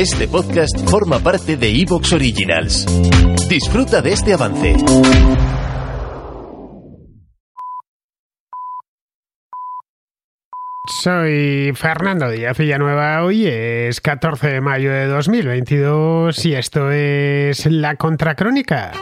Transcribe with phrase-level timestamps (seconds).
[0.00, 2.86] Este podcast forma parte de Evox Originals.
[3.50, 4.74] Disfruta de este avance.
[11.02, 17.96] Soy Fernando Díaz Villanueva, hoy es 14 de mayo de 2022 y esto es La
[17.96, 18.92] Contracrónica.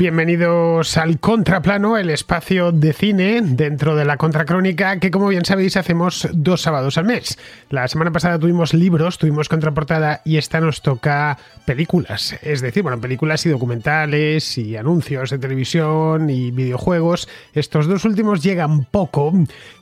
[0.00, 5.76] Bienvenidos al Contraplano, el espacio de cine dentro de la Contracrónica, que como bien sabéis
[5.76, 7.38] hacemos dos sábados al mes.
[7.68, 12.34] La semana pasada tuvimos libros, tuvimos contraportada y esta nos toca películas.
[12.40, 17.28] Es decir, bueno, películas y documentales y anuncios de televisión y videojuegos.
[17.52, 19.34] Estos dos últimos llegan poco,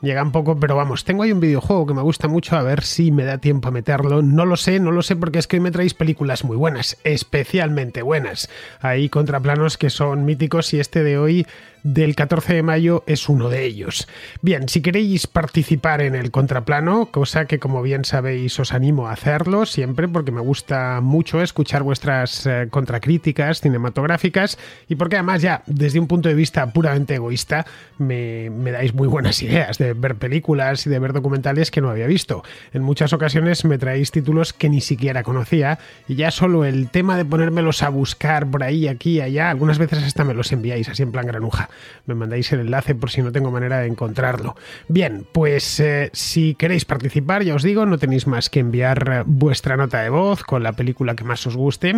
[0.02, 3.12] llegan poco, pero vamos, tengo ahí un videojuego que me gusta mucho, a ver si
[3.12, 4.20] me da tiempo a meterlo.
[4.22, 6.98] No lo sé, no lo sé porque es que hoy me traéis películas muy buenas,
[7.04, 8.50] especialmente buenas.
[8.80, 11.46] Hay contraplanos que son míticos y este de hoy
[11.82, 14.08] del 14 de mayo es uno de ellos.
[14.42, 19.12] Bien, si queréis participar en el contraplano, cosa que como bien sabéis os animo a
[19.12, 25.62] hacerlo siempre porque me gusta mucho escuchar vuestras eh, contracríticas cinematográficas y porque además ya
[25.66, 27.66] desde un punto de vista puramente egoísta
[27.98, 31.90] me, me dais muy buenas ideas de ver películas y de ver documentales que no
[31.90, 32.42] había visto.
[32.72, 37.16] En muchas ocasiones me traéis títulos que ni siquiera conocía y ya solo el tema
[37.16, 41.02] de ponérmelos a buscar por ahí, aquí allá, algunas veces hasta me los enviáis así
[41.02, 41.67] en plan granuja
[42.06, 44.56] me mandáis el enlace por si no tengo manera de encontrarlo.
[44.88, 49.76] Bien, pues eh, si queréis participar, ya os digo, no tenéis más que enviar vuestra
[49.76, 51.94] nota de voz con la película que más os guste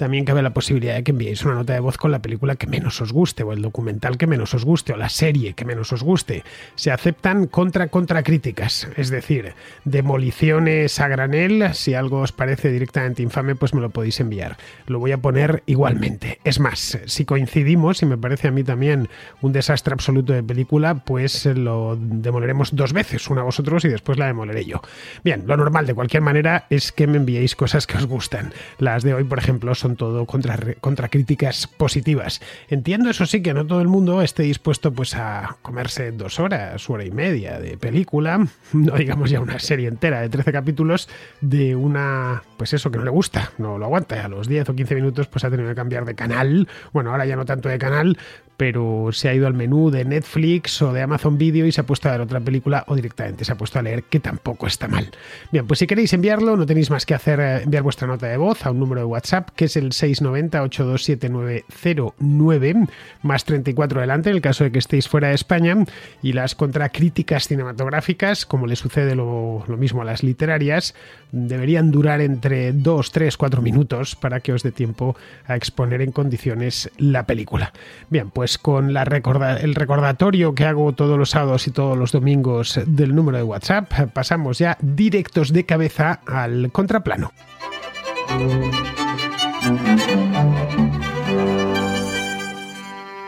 [0.00, 2.66] también cabe la posibilidad de que enviéis una nota de voz con la película que
[2.66, 5.92] menos os guste, o el documental que menos os guste, o la serie que menos
[5.92, 6.42] os guste.
[6.74, 9.52] Se aceptan contra contra críticas, es decir,
[9.84, 11.74] demoliciones a granel.
[11.74, 14.56] Si algo os parece directamente infame, pues me lo podéis enviar.
[14.86, 16.40] Lo voy a poner igualmente.
[16.44, 19.10] Es más, si coincidimos, y me parece a mí también
[19.42, 24.16] un desastre absoluto de película, pues lo demoleremos dos veces, una a vosotros y después
[24.16, 24.80] la demoleré yo.
[25.24, 28.54] Bien, lo normal de cualquier manera es que me enviéis cosas que os gustan.
[28.78, 32.40] Las de hoy, por ejemplo, son todo contra, contra críticas positivas.
[32.68, 36.88] Entiendo, eso sí, que no todo el mundo esté dispuesto pues a comerse dos horas,
[36.88, 41.08] hora y media de película, no digamos ya una serie entera de 13 capítulos
[41.40, 44.74] de una, pues eso que no le gusta, no lo aguanta, a los 10 o
[44.74, 47.78] 15 minutos pues ha tenido que cambiar de canal, bueno, ahora ya no tanto de
[47.78, 48.18] canal,
[48.60, 51.86] pero se ha ido al menú de Netflix o de Amazon Video y se ha
[51.86, 54.86] puesto a ver otra película o directamente se ha puesto a leer, que tampoco está
[54.86, 55.08] mal.
[55.50, 58.36] Bien, pues si queréis enviarlo, no tenéis más que hacer eh, enviar vuestra nota de
[58.36, 62.90] voz a un número de WhatsApp que es el 690-827909
[63.22, 65.74] más 34 adelante en el caso de que estéis fuera de España
[66.20, 70.94] y las contracríticas cinematográficas, como le sucede lo, lo mismo a las literarias,
[71.32, 75.16] deberían durar entre 2, 3, 4 minutos para que os dé tiempo
[75.46, 77.72] a exponer en condiciones la película.
[78.08, 83.14] Bien, pues con el recordatorio que hago todos los sábados y todos los domingos del
[83.14, 87.32] número de WhatsApp, pasamos ya directos de cabeza al contraplano.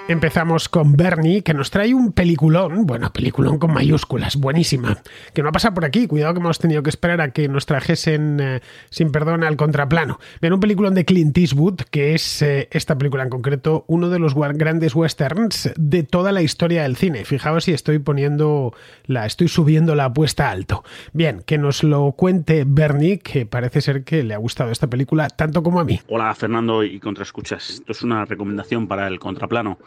[0.08, 5.00] Empezamos con Bernie, que nos trae un peliculón, bueno, peliculón con mayúsculas, buenísima,
[5.32, 7.66] que no ha pasado por aquí, cuidado que hemos tenido que esperar a que nos
[7.66, 10.18] trajesen eh, sin perdón al contraplano.
[10.40, 14.18] Bien, un peliculón de Clint Eastwood, que es eh, esta película en concreto, uno de
[14.18, 17.24] los grandes westerns de toda la historia del cine.
[17.24, 18.74] Fijaos si estoy poniendo
[19.06, 20.82] la, estoy subiendo la apuesta alto.
[21.12, 25.28] Bien, que nos lo cuente Bernie, que parece ser que le ha gustado esta película
[25.28, 26.00] tanto como a mí.
[26.08, 29.78] Hola Fernando y Contraescuchas, esto es una recomendación para el contraplano.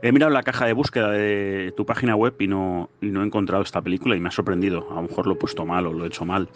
[0.00, 3.64] He mirado la caja de búsqueda de tu página web y no, no he encontrado
[3.64, 4.86] esta película y me ha sorprendido.
[4.92, 6.48] A lo mejor lo he puesto mal o lo he hecho mal.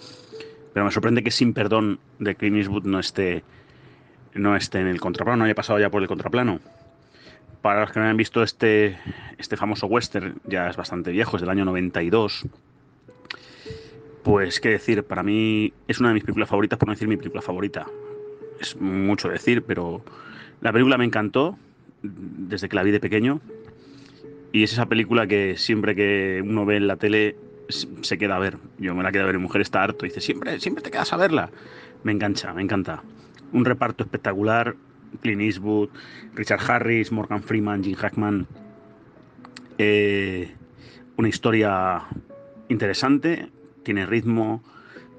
[0.73, 3.43] Pero me sorprende que Sin Perdón de Clint Eastwood no esté,
[4.35, 6.61] no esté en el contraplano, no haya pasado ya por el contraplano.
[7.63, 8.99] Para los que no hayan visto este,
[9.39, 12.47] este famoso western, ya es bastante viejo, es del año 92.
[14.23, 17.17] Pues qué decir, para mí es una de mis películas favoritas, por no decir mi
[17.17, 17.87] película favorita.
[18.61, 20.05] Es mucho decir, pero
[20.61, 21.59] la película me encantó,
[22.03, 23.41] desde que la vi de pequeño.
[24.53, 27.37] Y es esa película que siempre que uno ve en la tele
[27.69, 28.59] se queda a ver.
[28.79, 30.05] Yo me la quedo a ver, mi mujer está harto.
[30.05, 31.51] Dice, siempre, siempre te quedas a verla.
[32.05, 33.03] Me engancha, me encanta.
[33.53, 34.77] Un reparto espectacular,
[35.21, 35.91] Clint Eastwood,
[36.35, 38.47] Richard Harris, Morgan Freeman, Jim Hackman.
[39.79, 40.53] Eh,
[41.17, 42.03] una historia
[42.69, 43.51] interesante,
[43.83, 44.63] tiene ritmo,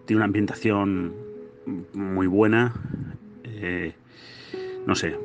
[0.05, 1.13] tiene una ambientación
[1.93, 2.73] muy buena.
[3.43, 3.93] Eh,
[4.85, 5.17] no sé,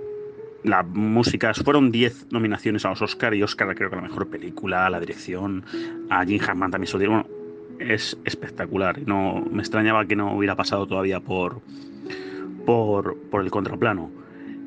[0.65, 4.91] las músicas fueron 10 nominaciones a los Oscar y Oscar creo que la mejor película,
[4.91, 5.65] la dirección,
[6.11, 7.27] a Jim Hackman también se lo dieron.
[7.79, 9.01] es espectacular.
[9.07, 11.61] No me extrañaba que no hubiera pasado todavía por
[12.69, 14.11] por, por el contraplano.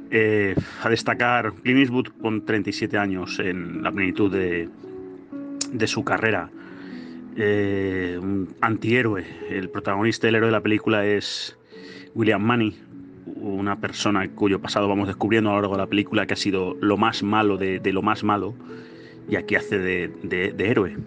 [0.10, 4.70] Eh, a destacar Clint Eastwood con 37 años en la plenitud de,
[5.72, 6.50] de su carrera.
[7.38, 9.24] Eh, un antihéroe.
[9.52, 11.58] El protagonista, el héroe de la película es
[12.16, 12.76] William Money,
[13.42, 16.78] una persona cuyo pasado vamos descubriendo a lo largo de la película que ha sido
[16.80, 18.54] lo más malo de, de lo más malo
[19.30, 20.98] y aquí hace de, de, de, héroe.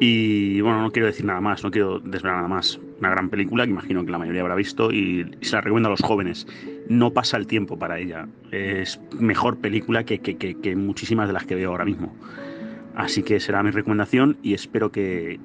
[0.00, 2.78] Y bueno, no quiero decir nada más, no quiero desvelar nada más.
[3.00, 5.88] Una gran película que imagino que la mayoría habrá visto y, y se la recomiendo
[5.88, 6.46] a los jóvenes.
[6.88, 8.28] No pasa el tiempo para ella.
[8.52, 12.14] Es mejor película que, que, que, que muchísimas de las que veo ahora mismo.
[12.94, 15.40] Así que será mi recomendación y espero que,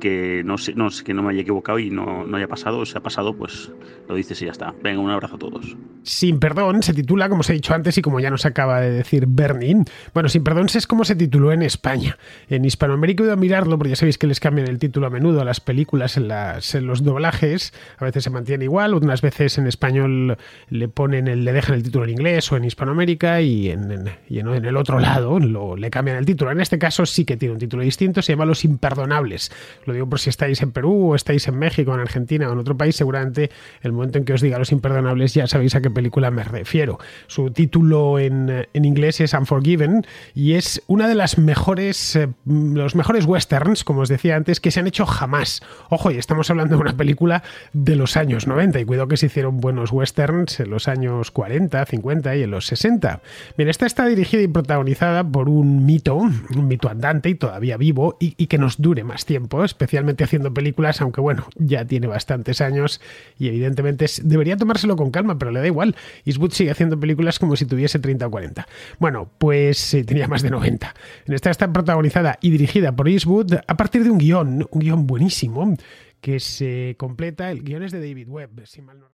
[0.00, 2.84] que no, sé, no, que no me haya equivocado y no, no haya pasado.
[2.84, 3.70] Si ha pasado, pues
[4.08, 4.74] lo dices y ya está.
[4.82, 5.76] Venga, un abrazo a todos.
[6.02, 8.90] Sin perdón se titula, como os he dicho antes y como ya nos acaba de
[8.90, 9.84] decir Bernie.
[10.14, 12.18] Bueno, Sin perdón es como se tituló en España.
[12.48, 15.10] En Hispanoamérica he ido a mirarlo, porque ya sabéis que les cambian el título a
[15.10, 17.72] menudo a las películas en, las, en los doblajes.
[17.98, 20.36] A veces se mantiene igual, unas veces en español
[20.68, 24.10] le ponen el, le dejan el título en inglés o en Hispanoamérica y en, en,
[24.28, 25.38] y en, el otro lado
[25.76, 26.50] le cambian el título.
[26.50, 29.50] En este caso sí que tiene un título distinto, se llama Los Imperdonables.
[29.86, 32.58] Lo digo por si estáis en Perú o estáis en México, en Argentina o en
[32.58, 33.50] otro país, seguramente
[33.82, 36.98] el momento en que os diga Los Imperdonables ya sabéis a qué película me refiero.
[37.26, 42.94] Su título en, en inglés es Unforgiven y es una de las mejores, eh, los
[42.94, 45.62] mejores westerns, como os decía antes, que se han hecho jamás.
[45.90, 47.42] Ojo, y estamos hablando de una película
[47.72, 51.84] de los años 90 y cuidado que se hicieron buenos westerns en los años 40,
[51.84, 53.20] 50 y en los 60.
[53.56, 58.16] Bien, esta está dirigida y protagonizada por un mito, un mito andante y todavía vivo
[58.20, 62.62] y, y que nos dure más tiempo, especialmente haciendo películas, aunque bueno, ya tiene bastantes
[62.62, 63.00] años
[63.38, 65.94] y evidentemente debería tomárselo con calma, pero le da igual.
[66.24, 68.66] Eastwood sigue haciendo películas como si tuviese 30 o 40.
[68.98, 70.94] Bueno, pues eh, tenía más de 90.
[71.26, 75.06] En esta está protagonizada y dirigida por Eastwood a partir de un guion, un guion
[75.06, 75.76] buenísimo,
[76.22, 79.15] que se completa, el guion es de David Webb, si mal no